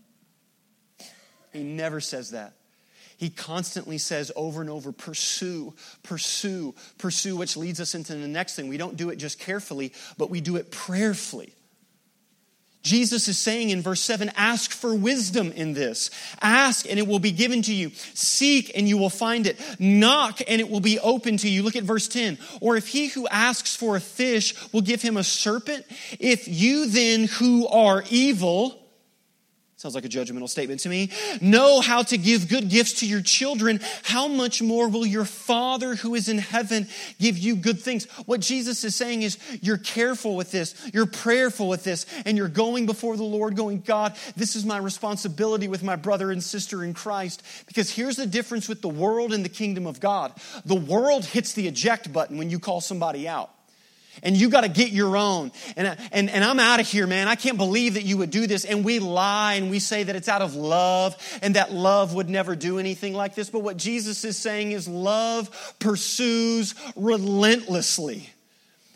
[1.56, 2.52] He never says that.
[3.16, 8.56] He constantly says over and over, pursue, pursue, pursue, which leads us into the next
[8.56, 8.68] thing.
[8.68, 11.54] We don't do it just carefully, but we do it prayerfully.
[12.82, 16.10] Jesus is saying in verse 7 ask for wisdom in this.
[16.40, 17.90] Ask and it will be given to you.
[18.14, 19.58] Seek and you will find it.
[19.80, 21.64] Knock and it will be open to you.
[21.64, 22.38] Look at verse 10.
[22.60, 25.84] Or if he who asks for a fish will give him a serpent,
[26.20, 28.85] if you then who are evil,
[29.78, 31.10] Sounds like a judgmental statement to me.
[31.42, 33.78] Know how to give good gifts to your children.
[34.04, 36.88] How much more will your Father who is in heaven
[37.20, 38.06] give you good things?
[38.24, 42.48] What Jesus is saying is you're careful with this, you're prayerful with this, and you're
[42.48, 46.82] going before the Lord going, God, this is my responsibility with my brother and sister
[46.82, 47.42] in Christ.
[47.66, 50.32] Because here's the difference with the world and the kingdom of God
[50.64, 53.50] the world hits the eject button when you call somebody out
[54.22, 55.52] and you got to get your own.
[55.76, 57.28] And, and, and I'm out of here, man.
[57.28, 58.64] I can't believe that you would do this.
[58.64, 62.28] And we lie and we say that it's out of love and that love would
[62.28, 63.50] never do anything like this.
[63.50, 68.30] But what Jesus is saying is love pursues relentlessly.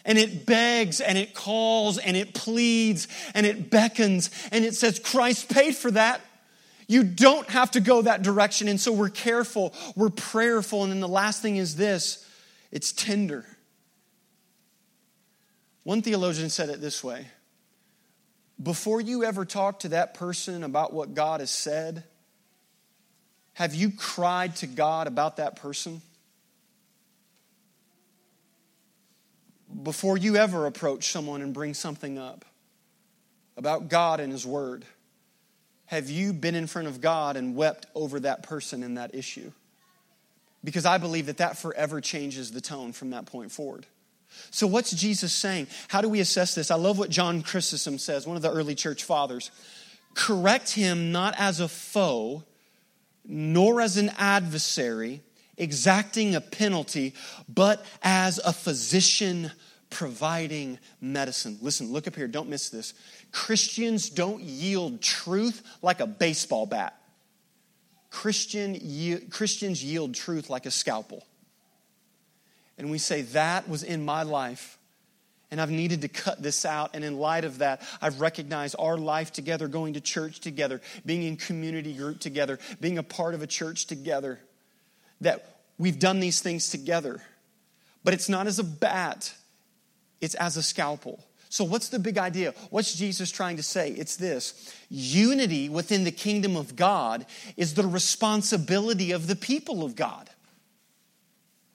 [0.05, 4.99] And it begs and it calls and it pleads and it beckons and it says,
[4.99, 6.23] Christ paid for that.
[6.89, 8.67] You don't have to go that direction.
[8.67, 10.83] And so we're careful, we're prayerful.
[10.83, 12.27] And then the last thing is this
[12.73, 13.45] it's tender.
[15.83, 17.29] One theologian said it this way
[18.62, 22.05] Before you ever talk to that person about what God has said,
[23.55, 26.03] have you cried to God about that person?
[29.83, 32.45] Before you ever approach someone and bring something up
[33.57, 34.85] about God and His Word,
[35.87, 39.53] have you been in front of God and wept over that person and that issue?
[40.62, 43.87] Because I believe that that forever changes the tone from that point forward.
[44.51, 45.69] So, what's Jesus saying?
[45.88, 46.71] How do we assess this?
[46.71, 49.51] I love what John Chrysostom says, one of the early church fathers.
[50.14, 52.45] Correct him not as a foe,
[53.25, 55.23] nor as an adversary,
[55.57, 57.14] exacting a penalty,
[57.49, 59.53] but as a physician
[59.88, 61.59] providing medicine.
[61.61, 62.95] Listen, look up here, don't miss this.
[63.33, 66.97] Christians don't yield truth like a baseball bat.
[68.11, 71.24] Christian, Christians yield truth like a scalpel
[72.81, 74.78] and we say, That was in my life.
[75.51, 76.95] And I've needed to cut this out.
[76.95, 81.24] And in light of that, I've recognized our life together, going to church together, being
[81.24, 84.39] in community group together, being a part of a church together,
[85.20, 87.20] that we've done these things together.
[88.05, 89.35] But it's not as a bat,
[90.20, 91.24] it's as a scalpel.
[91.51, 92.55] So, what's the big idea?
[92.70, 93.91] What's Jesus trying to say?
[93.91, 97.26] It's this unity within the kingdom of God
[97.57, 100.31] is the responsibility of the people of God.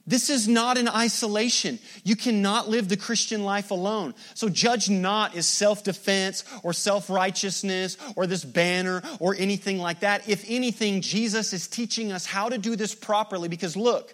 [0.08, 1.80] This is not an isolation.
[2.04, 4.14] You cannot live the Christian life alone.
[4.36, 10.02] So judge not as self defense or self righteousness or this banner or anything like
[10.02, 10.30] that.
[10.30, 14.14] If anything, Jesus is teaching us how to do this properly because look,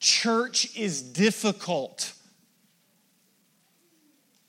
[0.00, 2.14] church is difficult.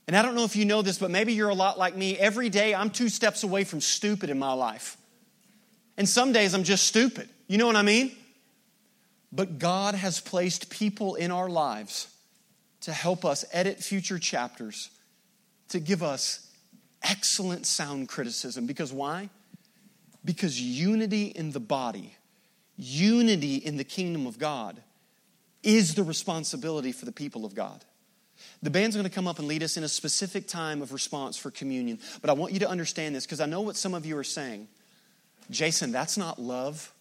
[0.08, 2.18] And I don't know if you know this, but maybe you're a lot like me.
[2.18, 4.98] Every day I'm two steps away from stupid in my life.
[5.98, 7.28] And some days I'm just stupid.
[7.48, 8.16] You know what I mean?
[9.32, 12.08] But God has placed people in our lives
[12.82, 14.90] to help us edit future chapters,
[15.70, 16.50] to give us
[17.04, 18.66] excellent sound criticism.
[18.66, 19.30] Because why?
[20.26, 22.16] Because unity in the body,
[22.76, 24.82] unity in the kingdom of God,
[25.62, 27.84] is the responsibility for the people of God.
[28.64, 31.38] The band's going to come up and lead us in a specific time of response
[31.38, 32.00] for communion.
[32.22, 34.24] But I want you to understand this because I know what some of you are
[34.24, 34.70] saying.
[35.50, 36.94] Jason, that's not love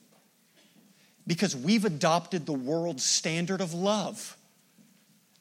[1.29, 4.37] because we've adopted the world's standard of love.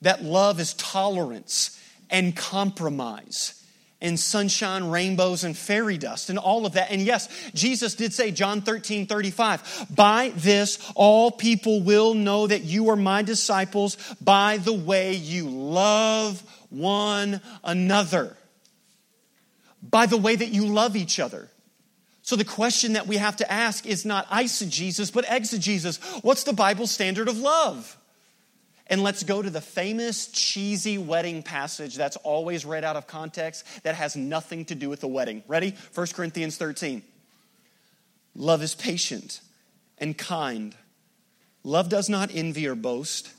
[0.01, 3.63] That love is tolerance and compromise
[3.99, 6.91] and sunshine, rainbows, and fairy dust, and all of that.
[6.91, 12.63] And yes, Jesus did say, John 13, 35, by this all people will know that
[12.63, 18.37] you are my disciples by the way you love one another,
[19.81, 21.49] by the way that you love each other.
[22.27, 25.95] So the question that we have to ask is not eisegesis, but exegesis.
[26.23, 27.97] What's the Bible standard of love?
[28.87, 33.65] And let's go to the famous cheesy wedding passage that's always read out of context
[33.83, 35.41] that has nothing to do with the wedding.
[35.47, 35.73] Ready?
[35.93, 37.01] 1 Corinthians 13.
[38.35, 39.39] Love is patient
[39.97, 40.75] and kind.
[41.63, 43.31] Love does not envy or boast.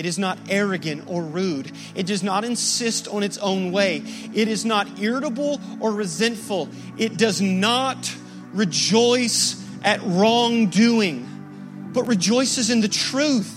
[0.00, 1.70] It is not arrogant or rude.
[1.94, 4.02] It does not insist on its own way.
[4.32, 6.70] It is not irritable or resentful.
[6.96, 8.10] It does not
[8.54, 13.54] rejoice at wrongdoing, but rejoices in the truth.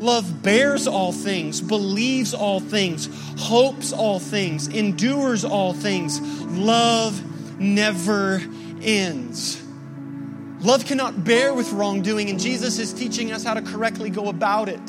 [0.00, 6.18] Love bears all things, believes all things, hopes all things, endures all things.
[6.56, 8.40] Love never
[8.80, 9.62] ends.
[10.60, 14.70] Love cannot bear with wrongdoing, and Jesus is teaching us how to correctly go about
[14.70, 14.80] it.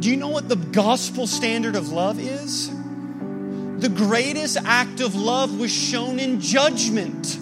[0.00, 2.70] Do you know what the gospel standard of love is?
[2.70, 7.38] The greatest act of love was shown in judgment.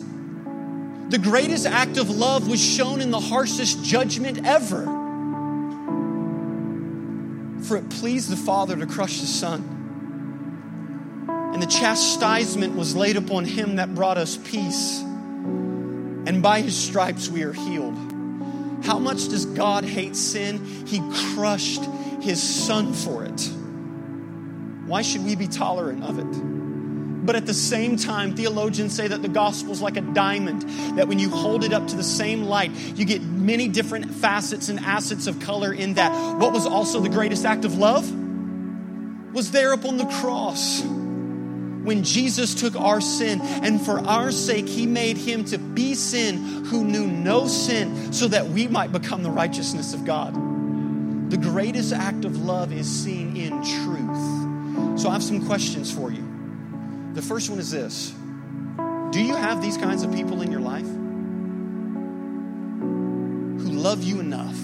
[1.10, 4.84] The greatest act of love was shown in the harshest judgment ever.
[7.62, 9.76] For it pleased the Father to crush the Son.
[11.54, 15.00] And the chastisement was laid upon him that brought us peace.
[15.00, 17.94] And by his stripes we are healed.
[18.84, 20.86] How much does God hate sin?
[20.86, 21.00] He
[21.34, 21.82] crushed
[22.20, 23.50] his son for it.
[24.86, 27.26] Why should we be tolerant of it?
[27.26, 30.62] But at the same time, theologians say that the gospel is like a diamond,
[30.96, 34.70] that when you hold it up to the same light, you get many different facets
[34.70, 36.38] and assets of color in that.
[36.38, 38.10] What was also the greatest act of love?
[39.34, 40.82] Was there upon the cross
[41.88, 46.64] when Jesus took our sin and for our sake, he made him to be sin
[46.64, 50.47] who knew no sin so that we might become the righteousness of God.
[51.28, 54.98] The greatest act of love is seen in truth.
[54.98, 56.26] So I have some questions for you.
[57.12, 58.14] The first one is this
[59.12, 60.86] Do you have these kinds of people in your life
[63.58, 64.56] who love you enough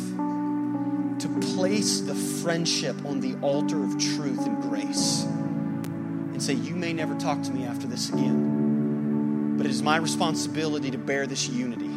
[1.21, 6.95] to place the friendship on the altar of truth and grace and say, You may
[6.95, 11.47] never talk to me after this again, but it is my responsibility to bear this
[11.49, 11.93] unity?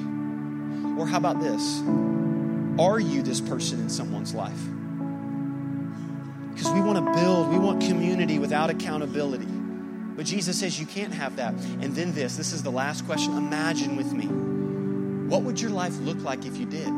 [0.99, 1.82] Or how about this?
[2.80, 4.61] Are you this person in someone's life?
[6.53, 9.45] Because we want to build, we want community without accountability.
[9.45, 11.53] But Jesus says you can't have that.
[11.53, 13.38] And then this this is the last question.
[13.38, 14.25] Imagine with me.
[14.25, 16.89] What would your life look like if you did?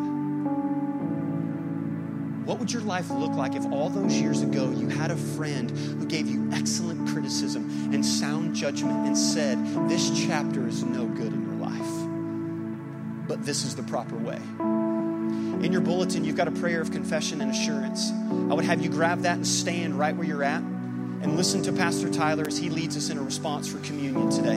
[2.46, 5.70] What would your life look like if all those years ago you had a friend
[5.70, 9.58] who gave you excellent criticism and sound judgment and said,
[9.88, 14.40] This chapter is no good in your life, but this is the proper way?
[15.64, 18.12] In your bulletin, you've got a prayer of confession and assurance.
[18.12, 21.74] I would have you grab that and stand right where you're at and listen to
[21.74, 24.56] Pastor Tyler as he leads us in a response for communion today.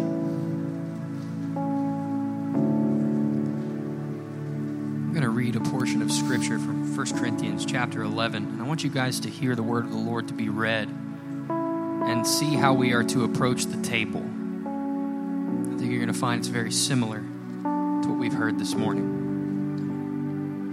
[5.12, 8.44] I'm going to read a portion of scripture from 1 Corinthians chapter 11.
[8.44, 10.88] And I want you guys to hear the word of the Lord to be read
[10.88, 14.20] and see how we are to approach the table.
[14.20, 19.21] I think you're going to find it's very similar to what we've heard this morning.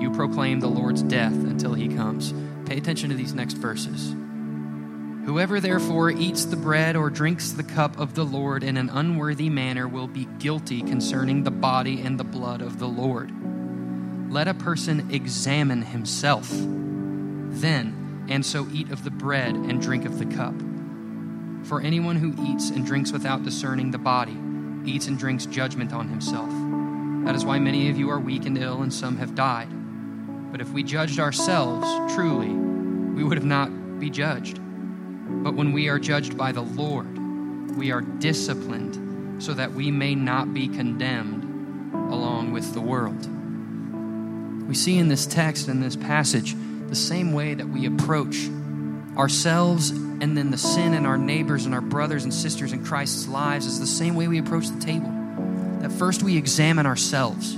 [0.00, 2.32] you proclaim the Lord's death until he comes.
[2.66, 4.14] Pay attention to these next verses.
[5.26, 9.50] Whoever therefore eats the bread or drinks the cup of the Lord in an unworthy
[9.50, 13.30] manner will be guilty concerning the body and the blood of the Lord.
[14.32, 20.18] Let a person examine himself then, and so eat of the bread and drink of
[20.18, 20.54] the cup.
[21.66, 24.36] For anyone who eats and drinks without discerning the body
[24.86, 26.50] eats and drinks judgment on himself.
[27.26, 29.68] That is why many of you are weak and ill, and some have died.
[30.50, 34.58] But if we judged ourselves truly, we would have not be judged.
[35.42, 40.14] But when we are judged by the Lord, we are disciplined so that we may
[40.14, 41.44] not be condemned
[42.12, 43.26] along with the world.
[44.68, 46.54] We see in this text, in this passage,
[46.88, 48.48] the same way that we approach
[49.16, 53.26] ourselves and then the sin in our neighbors and our brothers and sisters in Christ's
[53.28, 55.10] lives is the same way we approach the table.
[55.80, 57.56] That first we examine ourselves.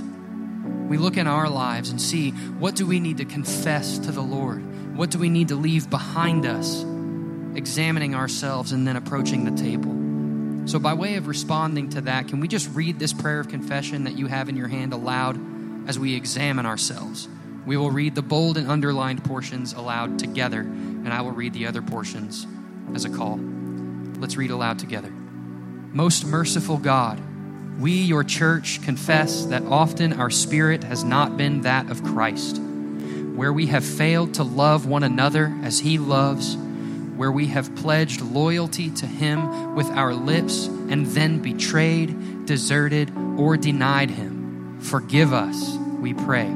[0.93, 4.21] We look in our lives and see what do we need to confess to the
[4.21, 4.95] Lord?
[4.95, 6.85] What do we need to leave behind us?
[7.55, 10.67] Examining ourselves and then approaching the table.
[10.67, 14.03] So, by way of responding to that, can we just read this prayer of confession
[14.03, 15.39] that you have in your hand aloud
[15.89, 17.27] as we examine ourselves?
[17.65, 21.65] We will read the bold and underlined portions aloud together, and I will read the
[21.65, 22.45] other portions
[22.93, 23.39] as a call.
[24.19, 25.09] Let's read aloud together.
[25.09, 27.19] Most merciful God,
[27.79, 33.53] we, your church, confess that often our spirit has not been that of Christ, where
[33.53, 36.55] we have failed to love one another as He loves,
[37.15, 43.57] where we have pledged loyalty to Him with our lips and then betrayed, deserted, or
[43.57, 44.79] denied Him.
[44.81, 46.53] Forgive us, we pray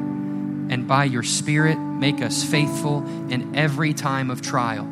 [0.69, 4.87] and by your Spirit, make us faithful in every time of trial.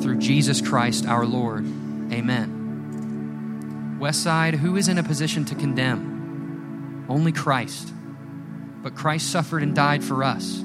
[0.00, 1.64] Through Jesus Christ our Lord.
[2.12, 2.53] Amen.
[4.04, 7.06] Westside, who is in a position to condemn?
[7.08, 7.90] Only Christ.
[8.82, 10.62] But Christ suffered and died for us,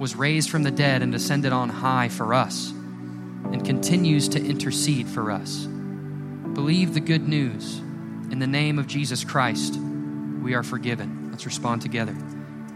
[0.00, 5.06] was raised from the dead and ascended on high for us, and continues to intercede
[5.06, 5.66] for us.
[5.66, 7.78] Believe the good news.
[7.78, 11.28] In the name of Jesus Christ, we are forgiven.
[11.30, 12.16] Let's respond together.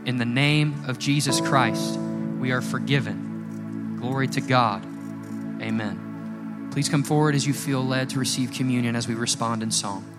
[0.04, 1.98] In the name of Jesus Christ,
[2.38, 3.96] we are forgiven.
[3.98, 4.84] Glory to God.
[5.60, 6.07] Amen.
[6.78, 10.17] Please come forward as you feel led to receive communion as we respond in song.